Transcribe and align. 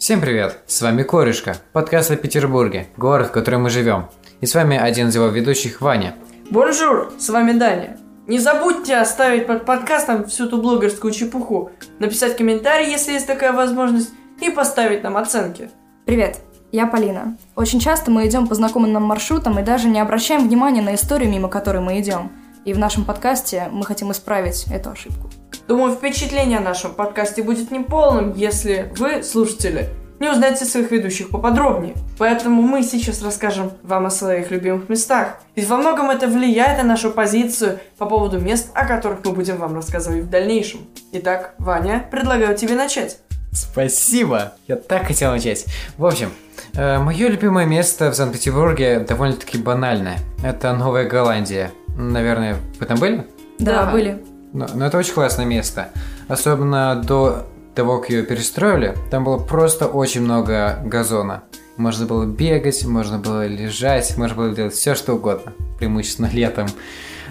Всем 0.00 0.22
привет! 0.22 0.60
С 0.66 0.80
вами 0.80 1.02
Корюшка, 1.02 1.58
подкаст 1.74 2.10
о 2.10 2.16
Петербурге, 2.16 2.86
город, 2.96 3.28
в 3.28 3.32
котором 3.32 3.64
мы 3.64 3.68
живем. 3.68 4.06
И 4.40 4.46
с 4.46 4.54
вами 4.54 4.78
один 4.78 5.08
из 5.08 5.14
его 5.14 5.26
ведущих, 5.26 5.82
Ваня. 5.82 6.14
Bonjour, 6.48 7.12
с 7.18 7.28
вами 7.28 7.52
Даня. 7.52 7.98
Не 8.26 8.38
забудьте 8.38 8.96
оставить 8.96 9.46
под 9.46 9.66
подкастом 9.66 10.24
всю 10.24 10.48
ту 10.48 10.56
блогерскую 10.56 11.12
чепуху, 11.12 11.70
написать 11.98 12.38
комментарий, 12.38 12.90
если 12.90 13.12
есть 13.12 13.26
такая 13.26 13.52
возможность, 13.52 14.08
и 14.40 14.48
поставить 14.48 15.02
нам 15.02 15.18
оценки. 15.18 15.68
Привет, 16.06 16.38
я 16.72 16.86
Полина. 16.86 17.36
Очень 17.54 17.78
часто 17.78 18.10
мы 18.10 18.26
идем 18.26 18.46
по 18.46 18.54
знакомым 18.54 18.94
нам 18.94 19.02
маршрутам 19.02 19.58
и 19.58 19.62
даже 19.62 19.86
не 19.86 20.00
обращаем 20.00 20.48
внимания 20.48 20.80
на 20.80 20.94
историю, 20.94 21.30
мимо 21.30 21.50
которой 21.50 21.82
мы 21.82 22.00
идем. 22.00 22.32
И 22.64 22.74
в 22.74 22.78
нашем 22.78 23.04
подкасте 23.04 23.68
мы 23.70 23.84
хотим 23.84 24.12
исправить 24.12 24.66
эту 24.70 24.90
ошибку. 24.90 25.30
Думаю, 25.66 25.94
впечатление 25.94 26.58
о 26.58 26.62
нашем 26.62 26.92
подкасте 26.92 27.42
будет 27.42 27.70
неполным, 27.70 28.34
если 28.34 28.92
вы, 28.98 29.22
слушатели, 29.22 29.88
не 30.18 30.28
узнаете 30.28 30.66
своих 30.66 30.90
ведущих 30.90 31.30
поподробнее. 31.30 31.94
Поэтому 32.18 32.60
мы 32.60 32.82
сейчас 32.82 33.22
расскажем 33.22 33.72
вам 33.82 34.04
о 34.06 34.10
своих 34.10 34.50
любимых 34.50 34.90
местах. 34.90 35.38
Ведь 35.56 35.66
во 35.68 35.78
многом 35.78 36.10
это 36.10 36.26
влияет 36.26 36.76
на 36.78 36.84
нашу 36.84 37.10
позицию 37.10 37.80
по 37.96 38.04
поводу 38.04 38.38
мест, 38.38 38.70
о 38.74 38.84
которых 38.84 39.24
мы 39.24 39.32
будем 39.32 39.56
вам 39.56 39.74
рассказывать 39.74 40.24
в 40.24 40.28
дальнейшем. 40.28 40.80
Итак, 41.12 41.54
Ваня, 41.58 42.06
предлагаю 42.10 42.54
тебе 42.54 42.74
начать. 42.74 43.18
Спасибо! 43.52 44.52
Я 44.68 44.76
так 44.76 45.06
хотел 45.06 45.32
начать. 45.32 45.64
В 45.96 46.06
общем, 46.06 46.30
э, 46.74 46.98
мое 46.98 47.28
любимое 47.28 47.66
место 47.66 48.10
в 48.10 48.14
Санкт-Петербурге 48.14 49.00
довольно-таки 49.00 49.58
банальное. 49.58 50.18
Это 50.44 50.72
Новая 50.72 51.08
Голландия. 51.08 51.72
Наверное, 52.00 52.56
вы 52.78 52.86
там 52.86 52.98
были? 52.98 53.26
Да, 53.58 53.84
Да. 53.86 53.92
были. 53.92 54.22
Но, 54.52 54.66
но 54.74 54.86
это 54.86 54.98
очень 54.98 55.14
классное 55.14 55.44
место. 55.44 55.90
Особенно 56.28 57.00
до 57.04 57.46
того, 57.74 57.98
как 57.98 58.10
ее 58.10 58.22
перестроили, 58.24 58.96
там 59.10 59.22
было 59.24 59.38
просто 59.38 59.86
очень 59.86 60.22
много 60.22 60.80
газона. 60.84 61.44
Можно 61.76 62.06
было 62.06 62.24
бегать, 62.26 62.84
можно 62.84 63.18
было 63.18 63.46
лежать, 63.46 64.16
можно 64.16 64.36
было 64.36 64.54
делать 64.54 64.74
все, 64.74 64.94
что 64.94 65.14
угодно, 65.14 65.52
преимущественно 65.78 66.28
летом. 66.32 66.68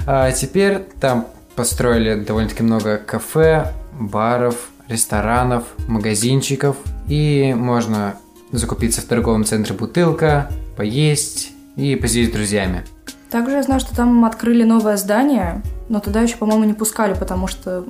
А 0.08 0.32
теперь 0.32 0.80
там 1.02 1.28
построили 1.56 2.16
довольно-таки 2.16 2.64
много 2.64 2.98
кафе, 2.98 3.74
баров, 4.00 4.70
ресторанов, 4.88 5.66
магазинчиков, 5.88 6.78
и 7.08 7.54
можно 7.56 8.16
закупиться 8.52 9.02
в 9.02 9.06
торговом 9.06 9.44
центре 9.44 9.76
бутылка, 9.76 10.50
поесть 10.78 11.52
и 11.76 11.96
посидеть 11.96 12.30
с 12.30 12.34
друзьями. 12.34 12.86
Также 13.32 13.58
я 13.58 13.64
знаю, 13.64 13.80
что 13.80 13.96
там 13.96 14.26
открыли 14.26 14.64
новое 14.64 14.98
здание, 14.98 15.62
но 15.88 16.00
туда 16.00 16.22
еще, 16.22 16.38
по-моему, 16.38 16.64
не 16.64 16.74
пускали, 16.74 17.14
потому 17.14 17.48
что 17.48 17.86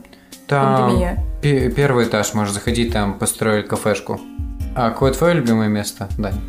Там 0.48 0.78
пандемия. 0.78 1.24
пе- 1.42 1.70
первый 1.72 2.06
этаж, 2.06 2.34
можно 2.34 2.54
заходить, 2.54 2.92
там 2.94 3.18
построили 3.18 3.62
кафешку. 3.66 4.20
А 4.76 4.90
какое 4.90 5.14
твое 5.14 5.36
любимое 5.36 5.68
место, 5.70 6.08
Дань? 6.18 6.40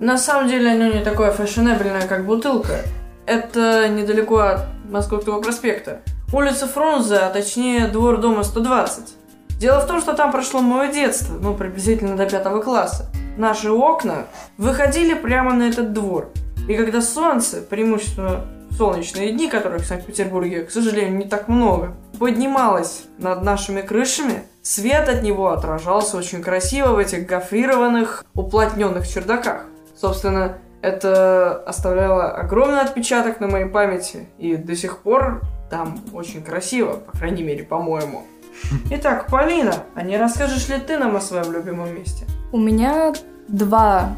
На 0.00 0.18
самом 0.18 0.48
деле 0.48 0.72
оно 0.72 0.86
не 0.92 1.04
такое 1.04 1.30
фэшенебельное, 1.30 2.06
как 2.08 2.26
бутылка. 2.26 2.80
Это 3.26 3.88
недалеко 3.88 4.38
от 4.38 4.60
Московского 4.90 5.40
проспекта. 5.40 6.00
Улица 6.32 6.66
Фрунзе, 6.66 7.16
а 7.16 7.30
точнее 7.30 7.86
двор 7.88 8.18
дома 8.18 8.42
120. 8.42 9.14
Дело 9.58 9.80
в 9.80 9.86
том, 9.86 10.00
что 10.00 10.14
там 10.14 10.32
прошло 10.32 10.60
мое 10.60 10.90
детство, 10.92 11.34
ну, 11.40 11.54
приблизительно 11.54 12.16
до 12.16 12.24
пятого 12.26 12.62
класса. 12.62 13.10
Наши 13.36 13.70
окна 13.70 14.26
выходили 14.56 15.14
прямо 15.14 15.52
на 15.52 15.64
этот 15.64 15.92
двор. 15.92 16.30
И 16.70 16.76
когда 16.76 17.02
солнце, 17.02 17.62
преимущественно 17.62 18.46
солнечные 18.78 19.32
дни, 19.32 19.50
которых 19.50 19.82
в 19.82 19.86
Санкт-Петербурге, 19.86 20.62
к 20.62 20.70
сожалению, 20.70 21.18
не 21.18 21.24
так 21.24 21.48
много, 21.48 21.96
поднималось 22.20 23.06
над 23.18 23.42
нашими 23.42 23.80
крышами, 23.80 24.44
свет 24.62 25.08
от 25.08 25.24
него 25.24 25.48
отражался 25.48 26.16
очень 26.16 26.44
красиво 26.44 26.92
в 26.92 26.98
этих 26.98 27.26
гофрированных, 27.26 28.24
уплотненных 28.34 29.08
чердаках. 29.08 29.64
Собственно, 30.00 30.58
это 30.80 31.60
оставляло 31.66 32.30
огромный 32.30 32.82
отпечаток 32.82 33.40
на 33.40 33.48
моей 33.48 33.66
памяти, 33.66 34.28
и 34.38 34.54
до 34.54 34.76
сих 34.76 34.98
пор 34.98 35.42
там 35.70 35.98
очень 36.12 36.40
красиво, 36.40 36.98
по 36.98 37.18
крайней 37.18 37.42
мере, 37.42 37.64
по-моему. 37.64 38.22
Итак, 38.92 39.26
Полина, 39.26 39.74
а 39.96 40.04
не 40.04 40.16
расскажешь 40.16 40.68
ли 40.68 40.78
ты 40.78 40.98
нам 40.98 41.16
о 41.16 41.20
своем 41.20 41.50
любимом 41.50 41.92
месте? 41.92 42.26
У 42.52 42.58
меня 42.58 43.12
два 43.48 44.10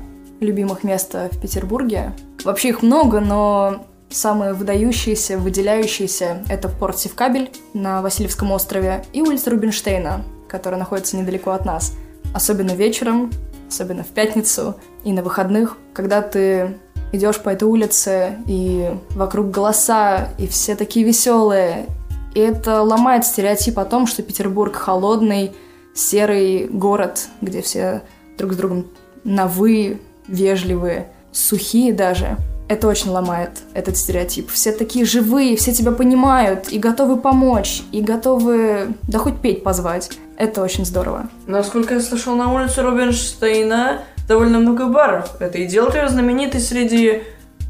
любимых 0.42 0.84
места 0.84 1.28
в 1.32 1.40
Петербурге. 1.40 2.12
Вообще 2.44 2.70
их 2.70 2.82
много, 2.82 3.20
но 3.20 3.86
самые 4.10 4.52
выдающиеся, 4.52 5.38
выделяющиеся— 5.38 6.44
это 6.48 6.68
порт 6.68 6.98
Севкабель 6.98 7.50
на 7.74 8.02
Васильевском 8.02 8.52
острове 8.52 9.04
и 9.12 9.22
улица 9.22 9.50
Рубинштейна, 9.50 10.24
которая 10.48 10.78
находится 10.78 11.16
недалеко 11.16 11.50
от 11.52 11.64
нас. 11.64 11.94
Особенно 12.34 12.72
вечером, 12.72 13.30
особенно 13.68 14.04
в 14.04 14.08
пятницу 14.08 14.76
и 15.04 15.12
на 15.12 15.22
выходных, 15.22 15.76
когда 15.94 16.22
ты 16.22 16.76
идешь 17.12 17.38
по 17.40 17.50
этой 17.50 17.64
улице, 17.64 18.38
и 18.46 18.90
вокруг 19.10 19.50
голоса, 19.50 20.28
и 20.38 20.46
все 20.46 20.74
такие 20.74 21.04
веселые. 21.04 21.86
И 22.34 22.40
это 22.40 22.82
ломает 22.82 23.26
стереотип 23.26 23.78
о 23.78 23.84
том, 23.84 24.06
что 24.06 24.22
Петербург 24.22 24.74
холодный, 24.74 25.52
серый 25.94 26.66
город, 26.68 27.28
где 27.42 27.60
все 27.60 28.02
друг 28.38 28.54
с 28.54 28.56
другом 28.56 28.86
на 29.24 29.46
«вы», 29.46 30.00
вежливые, 30.32 31.08
сухие 31.30 31.92
даже. 31.92 32.36
Это 32.68 32.88
очень 32.88 33.10
ломает 33.10 33.50
этот 33.74 33.98
стереотип. 33.98 34.50
Все 34.50 34.72
такие 34.72 35.04
живые, 35.04 35.56
все 35.56 35.74
тебя 35.74 35.92
понимают 35.92 36.72
и 36.72 36.78
готовы 36.78 37.18
помочь, 37.18 37.82
и 37.92 38.00
готовы, 38.00 38.88
да 39.02 39.18
хоть 39.18 39.40
петь 39.40 39.62
позвать. 39.62 40.10
Это 40.38 40.62
очень 40.62 40.86
здорово. 40.86 41.28
Насколько 41.46 41.94
я 41.94 42.00
слышал, 42.00 42.34
на 42.34 42.52
улице 42.52 42.82
Рубинштейна 42.82 44.02
довольно 44.26 44.58
много 44.58 44.86
баров. 44.86 45.36
Это 45.40 45.58
и 45.58 45.66
делает 45.66 45.94
ее 45.94 46.08
знаменитой 46.08 46.60
среди 46.60 47.22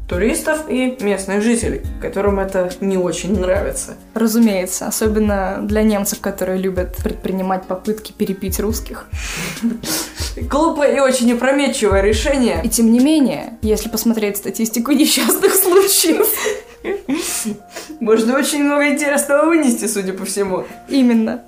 туристов 0.07 0.69
и 0.69 0.97
местных 1.01 1.41
жителей, 1.41 1.81
которым 2.01 2.39
это 2.39 2.71
не 2.79 2.97
очень 2.97 3.39
нравится. 3.39 3.95
Разумеется, 4.13 4.87
особенно 4.87 5.59
для 5.61 5.81
немцев, 5.81 6.19
которые 6.19 6.59
любят 6.59 6.95
предпринимать 6.97 7.65
попытки 7.65 8.11
перепить 8.11 8.59
русских. 8.59 9.07
Глупое 10.35 10.97
и 10.97 10.99
очень 10.99 11.31
опрометчивое 11.33 12.01
решение. 12.01 12.61
И 12.63 12.69
тем 12.69 12.91
не 12.91 12.99
менее, 12.99 13.57
если 13.61 13.89
посмотреть 13.89 14.37
статистику 14.37 14.91
несчастных 14.91 15.53
случаев, 15.53 16.27
Можно 17.99 18.37
очень 18.37 18.63
много 18.63 18.89
интересного 18.89 19.45
вынести, 19.45 19.85
судя 19.85 20.13
по 20.13 20.25
всему. 20.25 20.65
именно. 20.89 21.43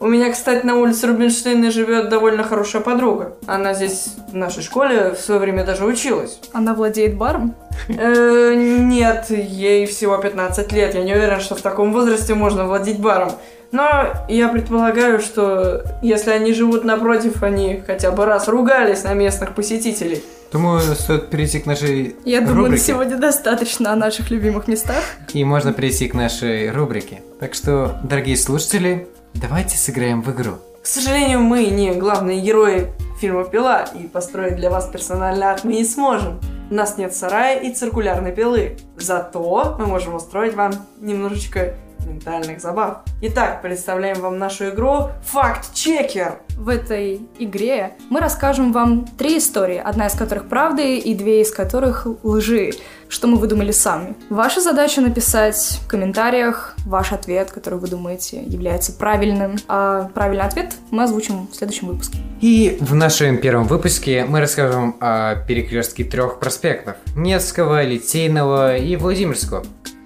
У 0.00 0.06
меня, 0.08 0.30
кстати, 0.32 0.66
на 0.66 0.76
улице 0.76 1.06
Рубинштейна 1.06 1.70
живет 1.70 2.10
довольно 2.10 2.42
хорошая 2.42 2.82
подруга. 2.82 3.36
Она 3.46 3.72
здесь 3.72 4.08
в 4.30 4.34
нашей 4.34 4.62
школе 4.62 5.14
в 5.14 5.20
свое 5.20 5.40
время 5.40 5.64
даже 5.64 5.86
училась. 5.86 6.40
Она 6.52 6.74
владеет 6.74 7.16
баром. 7.16 7.54
Э, 7.88 8.52
нет, 8.54 9.26
ей 9.30 9.86
всего 9.86 10.18
15 10.18 10.72
лет. 10.72 10.94
Я 10.94 11.04
не 11.04 11.14
уверен, 11.14 11.40
что 11.40 11.54
в 11.54 11.62
таком 11.62 11.92
возрасте 11.92 12.34
можно 12.34 12.66
владеть 12.66 12.98
баром. 12.98 13.32
Но 13.74 14.14
я 14.28 14.48
предполагаю, 14.50 15.18
что 15.18 15.82
если 16.00 16.30
они 16.30 16.54
живут 16.54 16.84
напротив, 16.84 17.42
они 17.42 17.82
хотя 17.84 18.12
бы 18.12 18.24
раз 18.24 18.46
ругались 18.46 19.02
на 19.02 19.14
местных 19.14 19.52
посетителей. 19.56 20.22
Думаю, 20.52 20.80
стоит 20.80 21.28
перейти 21.28 21.58
к 21.58 21.66
нашей 21.66 22.14
Я 22.24 22.38
думаю, 22.38 22.54
на 22.54 22.62
рубрике. 22.66 22.84
сегодня 22.84 23.16
достаточно 23.16 23.92
о 23.92 23.96
наших 23.96 24.30
любимых 24.30 24.68
местах. 24.68 25.02
И 25.32 25.42
можно 25.42 25.72
перейти 25.72 26.06
к 26.06 26.14
нашей 26.14 26.70
рубрике. 26.70 27.22
Так 27.40 27.54
что, 27.54 27.98
дорогие 28.04 28.36
слушатели, 28.36 29.08
давайте 29.34 29.76
сыграем 29.76 30.22
в 30.22 30.30
игру. 30.30 30.52
К 30.80 30.86
сожалению, 30.86 31.40
мы 31.40 31.66
не 31.66 31.94
главные 31.94 32.40
герои 32.40 32.92
фильма 33.20 33.42
«Пила», 33.42 33.86
и 33.98 34.06
построить 34.06 34.54
для 34.54 34.70
вас 34.70 34.86
персональный 34.86 35.46
ад 35.46 35.64
мы 35.64 35.72
не 35.72 35.84
сможем. 35.84 36.38
У 36.70 36.74
нас 36.74 36.96
нет 36.96 37.12
сарая 37.12 37.58
и 37.58 37.72
циркулярной 37.72 38.30
пилы. 38.30 38.76
Зато 38.96 39.74
мы 39.80 39.86
можем 39.86 40.14
устроить 40.14 40.54
вам 40.54 40.72
немножечко 41.00 41.74
ментальных 42.04 42.60
забав. 42.60 42.98
Итак, 43.22 43.62
представляем 43.62 44.20
вам 44.20 44.38
нашу 44.38 44.70
игру 44.70 45.10
«Факт-чекер». 45.24 46.38
В 46.56 46.68
этой 46.68 47.20
игре 47.38 47.94
мы 48.10 48.20
расскажем 48.20 48.72
вам 48.72 49.06
три 49.06 49.38
истории, 49.38 49.80
одна 49.82 50.06
из 50.06 50.14
которых 50.14 50.48
правды 50.48 50.98
и 50.98 51.14
две 51.14 51.42
из 51.42 51.50
которых 51.50 52.06
лжи, 52.22 52.72
что 53.08 53.26
мы 53.26 53.36
выдумали 53.36 53.72
сами. 53.72 54.14
Ваша 54.30 54.60
задача 54.60 55.00
написать 55.00 55.80
в 55.82 55.88
комментариях 55.88 56.74
ваш 56.86 57.12
ответ, 57.12 57.50
который 57.50 57.78
вы 57.78 57.88
думаете 57.88 58.42
является 58.42 58.92
правильным, 58.92 59.56
а 59.68 60.10
правильный 60.14 60.44
ответ 60.44 60.74
мы 60.90 61.04
озвучим 61.04 61.48
в 61.48 61.56
следующем 61.56 61.88
выпуске. 61.88 62.18
И 62.40 62.78
в 62.80 62.94
нашем 62.94 63.38
первом 63.38 63.64
выпуске 63.64 64.24
мы 64.24 64.40
расскажем 64.40 64.96
о 65.00 65.36
перекрестке 65.46 66.04
трех 66.04 66.38
проспектов. 66.38 66.96
Невского, 67.16 67.82
Литейного 67.82 68.76
и 68.76 68.96
Владимирского. 68.96 69.64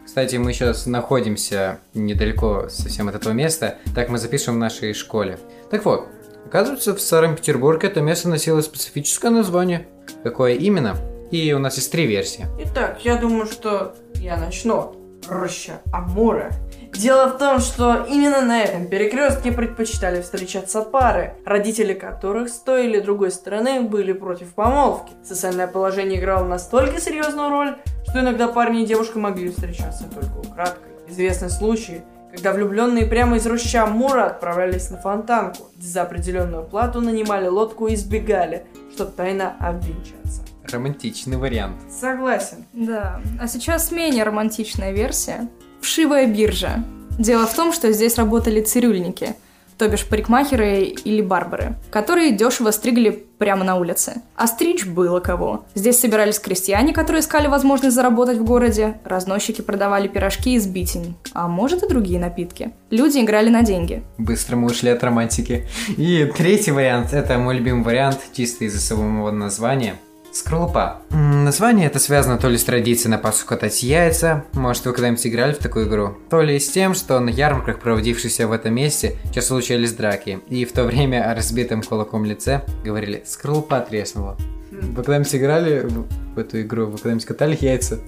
Кстати, 0.08 0.37
мы 0.37 0.55
сейчас 0.55 0.87
находимся 0.87 1.81
недалеко 1.93 2.70
совсем 2.70 3.10
от 3.10 3.14
этого 3.14 3.34
места, 3.34 3.76
так 3.94 4.08
мы 4.08 4.16
запишем 4.16 4.55
в 4.55 4.56
нашей 4.56 4.94
школе. 4.94 5.38
Так 5.70 5.84
вот, 5.84 6.08
оказывается, 6.46 6.94
в 6.94 7.00
Старом 7.02 7.37
Петербурге 7.37 7.88
это 7.88 8.00
место 8.00 8.31
носило 8.31 8.62
специфическое 8.62 9.31
название. 9.31 9.87
Какое 10.25 10.55
именно? 10.55 10.96
И 11.31 11.52
у 11.52 11.58
нас 11.58 11.76
есть 11.76 11.93
три 11.93 12.06
версии. 12.06 12.46
Итак, 12.58 13.00
я 13.05 13.16
думаю, 13.16 13.44
что 13.44 13.96
я 14.14 14.38
начну. 14.38 14.96
Роща 15.28 15.82
Амура. 15.93 16.52
Дело 16.99 17.29
в 17.29 17.39
том, 17.39 17.61
что 17.61 18.06
именно 18.09 18.41
на 18.41 18.61
этом 18.61 18.89
перекрестке 18.89 19.53
предпочитали 19.53 20.21
встречаться 20.21 20.83
пары, 20.83 21.35
родители 21.47 21.95
которых 21.95 22.49
с 22.49 22.59
той 22.59 22.87
или 22.87 22.99
другой 22.99 23.31
стороны 23.31 23.83
были 23.83 24.12
против 24.12 24.53
помолвки. 24.55 25.12
Социальное 25.23 25.69
положение 25.69 26.19
играло 26.19 26.45
настолько 26.45 27.00
серьезную 27.00 27.50
роль, 27.50 27.77
что 28.03 28.19
иногда 28.19 28.49
парни 28.49 28.83
и 28.83 28.87
девушка 28.87 29.21
могли 29.21 29.50
встречаться 29.50 30.06
только 30.12 30.49
украдкой. 30.49 30.91
Известны 31.06 31.50
случаи, 31.50 32.03
когда 32.33 32.53
влюбленные 32.53 33.06
прямо 33.06 33.37
из 33.37 33.47
роща 33.47 33.87
Мура 33.87 34.27
отправлялись 34.27 34.91
на 34.91 34.97
фонтанку, 34.97 35.69
где 35.77 35.87
за 35.87 36.03
определенную 36.03 36.65
плату 36.65 37.00
нанимали 37.00 37.47
лодку 37.47 37.87
и 37.87 37.95
избегали, 37.95 38.67
чтобы 38.93 39.12
тайно 39.12 39.55
обвенчаться. 39.61 40.43
Романтичный 40.65 41.37
вариант. 41.37 41.77
Согласен. 41.89 42.67
Да. 42.73 43.21
А 43.41 43.47
сейчас 43.47 43.93
менее 43.93 44.25
романтичная 44.25 44.91
версия. 44.91 45.49
Вшивая 45.80 46.26
биржа. 46.26 46.84
Дело 47.19 47.46
в 47.46 47.54
том, 47.54 47.72
что 47.72 47.92
здесь 47.92 48.16
работали 48.16 48.60
цирюльники, 48.60 49.34
то 49.78 49.88
бишь 49.88 50.04
парикмахеры 50.04 50.82
или 50.82 51.22
барбары, 51.22 51.76
которые 51.90 52.32
дешево 52.32 52.72
стригли 52.72 53.25
прямо 53.38 53.64
на 53.64 53.76
улице. 53.76 54.22
А 54.34 54.48
стричь 54.48 54.84
было 54.84 55.20
кого. 55.20 55.64
Здесь 55.75 56.00
собирались 56.00 56.40
крестьяне, 56.40 56.92
которые 56.92 57.20
искали 57.20 57.46
возможность 57.46 57.94
заработать 57.94 58.38
в 58.38 58.44
городе, 58.44 58.98
разносчики 59.04 59.62
продавали 59.62 60.08
пирожки 60.08 60.54
из 60.54 60.66
битень, 60.66 61.14
а 61.32 61.46
может 61.46 61.84
и 61.84 61.88
другие 61.88 62.19
напитки. 62.19 62.72
Люди 62.90 63.19
играли 63.19 63.48
на 63.48 63.62
деньги. 63.62 64.02
Быстро 64.19 64.56
мы 64.56 64.66
ушли 64.66 64.90
от 64.90 65.04
романтики. 65.04 65.66
И 65.96 66.30
третий 66.36 66.72
вариант, 66.72 67.12
это 67.12 67.38
мой 67.38 67.56
любимый 67.56 67.84
вариант, 67.84 68.19
чисто 68.32 68.64
из-за 68.64 68.80
самого 68.80 69.30
названия– 69.30 69.94
Скорлупа. 70.38 71.02
Название 71.11 71.88
это 71.88 71.99
связано 71.99 72.38
то 72.38 72.49
ли 72.49 72.56
с 72.56 72.62
традицией 72.62 73.11
на 73.11 73.19
Пасху 73.19 73.49
катать 73.49 73.82
яйца, 73.82 74.44
может 74.52 74.87
вы 74.87 74.93
когда-нибудь 74.93 75.26
играли 75.26 75.52
в 75.52 75.58
такую 75.58 75.88
игру, 75.88 76.17
то 76.31 76.40
ли 76.40 76.61
с 76.61 76.70
тем, 76.70 76.94
что 76.94 77.19
на 77.19 77.29
ярмарках, 77.29 77.81
проводившихся 77.81 78.46
в 78.46 78.52
этом 78.52 78.73
месте, 78.73 79.17
часто 79.35 79.49
случались 79.49 79.94
драки, 79.94 80.38
и 80.49 80.64
в 80.64 80.70
то 80.70 80.85
время 80.85 81.29
о 81.29 81.35
разбитом 81.35 81.82
кулаком 81.82 82.25
лице 82.25 82.62
говорили 82.85 83.25
«скорлупа 83.26 83.81
треснула». 83.81 84.37
Вы 84.70 84.94
когда-нибудь 85.02 85.35
играли 85.35 85.81
в, 85.81 86.38
эту 86.38 86.61
игру? 86.61 86.87
Вы 86.87 86.99
когда-нибудь 86.99 87.25
катали 87.25 87.58
яйца? 87.61 87.99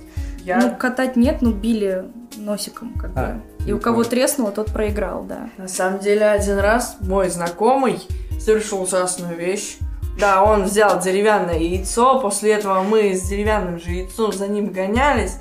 Я... 0.44 0.60
Ну, 0.60 0.76
катать 0.76 1.16
нет, 1.16 1.42
но 1.42 1.50
били 1.50 2.04
носиком 2.36 2.94
как 2.94 3.10
а, 3.16 3.40
бы. 3.58 3.68
И 3.68 3.72
у 3.72 3.80
кого 3.80 3.96
понял. 3.98 4.10
треснуло, 4.10 4.52
тот 4.52 4.72
проиграл, 4.72 5.24
да. 5.24 5.50
На 5.58 5.66
самом 5.66 5.98
деле, 5.98 6.26
один 6.26 6.58
раз 6.60 6.96
мой 7.00 7.28
знакомый 7.28 7.98
совершил 8.38 8.82
ужасную 8.82 9.36
вещь. 9.36 9.78
Да, 10.18 10.42
он 10.42 10.64
взял 10.64 11.00
деревянное 11.00 11.58
яйцо, 11.58 12.20
после 12.20 12.52
этого 12.52 12.82
мы 12.82 13.14
с 13.14 13.22
деревянным 13.28 13.78
же 13.78 13.90
яйцом 13.90 14.32
за 14.32 14.48
ним 14.48 14.72
гонялись, 14.72 15.36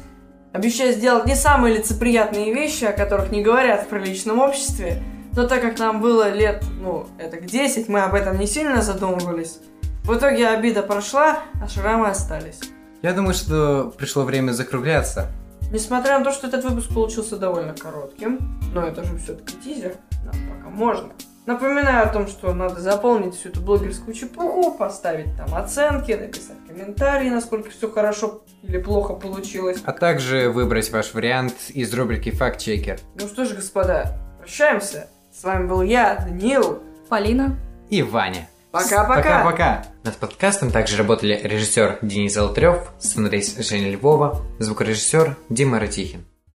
обещая 0.53 0.93
сделать 0.93 1.25
не 1.25 1.35
самые 1.35 1.77
лицеприятные 1.77 2.53
вещи, 2.53 2.85
о 2.85 2.93
которых 2.93 3.31
не 3.31 3.41
говорят 3.41 3.83
в 3.83 3.87
приличном 3.87 4.39
обществе. 4.39 5.03
Но 5.33 5.47
так 5.47 5.61
как 5.61 5.77
нам 5.79 6.01
было 6.01 6.29
лет, 6.31 6.63
ну, 6.79 7.07
это 7.17 7.37
к 7.37 7.45
10, 7.45 7.87
мы 7.89 8.01
об 8.01 8.15
этом 8.15 8.39
не 8.39 8.47
сильно 8.47 8.81
задумывались. 8.81 9.59
В 10.03 10.15
итоге 10.15 10.47
обида 10.47 10.81
прошла, 10.81 11.39
а 11.61 11.67
шрамы 11.67 12.07
остались. 12.07 12.59
Я 13.01 13.13
думаю, 13.13 13.33
что 13.33 13.93
пришло 13.97 14.23
время 14.23 14.51
закругляться. 14.51 15.27
Несмотря 15.71 16.17
на 16.17 16.25
то, 16.25 16.31
что 16.31 16.47
этот 16.47 16.63
выпуск 16.63 16.89
получился 16.93 17.37
довольно 17.37 17.73
коротким, 17.73 18.59
но 18.73 18.81
это 18.81 19.03
же 19.03 19.17
все-таки 19.17 19.55
тизер, 19.63 19.97
нам 20.23 20.33
пока 20.49 20.69
можно. 20.69 21.09
Напоминаю 21.49 22.05
о 22.05 22.09
том, 22.09 22.27
что 22.27 22.53
надо 22.53 22.79
заполнить 22.79 23.33
всю 23.33 23.49
эту 23.49 23.59
блогерскую 23.61 24.13
чепуху, 24.13 24.71
поставить 24.71 25.35
там 25.35 25.55
оценки, 25.55 26.11
написать 26.11 26.57
комментарии, 26.67 27.27
насколько 27.31 27.71
все 27.71 27.89
хорошо 27.89 28.43
или 28.61 28.77
плохо 28.77 29.15
получилось. 29.15 29.79
А 29.83 29.91
также 29.91 30.51
выбрать 30.51 30.91
ваш 30.91 31.15
вариант 31.15 31.55
из 31.69 31.91
рубрики 31.91 32.29
«Факт-чекер». 32.29 32.99
Ну 33.15 33.27
что 33.27 33.45
ж, 33.45 33.55
господа, 33.55 34.15
прощаемся. 34.37 35.07
С 35.33 35.43
вами 35.43 35.65
был 35.65 35.81
я, 35.81 36.23
Даниил, 36.23 36.83
Полина 37.09 37.57
и 37.89 38.03
Ваня. 38.03 38.47
Пока-пока. 38.69 39.15
Пока-пока. 39.15 39.85
Над 40.03 40.17
подкастом 40.17 40.69
также 40.69 40.97
работали 40.97 41.33
режиссер 41.43 41.97
Денис 42.03 42.31
Золотарев, 42.31 42.91
сценарист 42.99 43.59
Женя 43.65 43.89
Львова, 43.89 44.45
звукорежиссер 44.59 45.35
Дима 45.49 45.79
Ратихин. 45.79 46.28